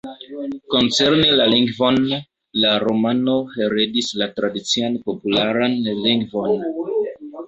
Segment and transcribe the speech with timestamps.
[0.75, 1.99] Koncerne la lingvon,
[2.63, 5.77] la romano heredis la tradician popularan
[6.07, 6.65] lingvon.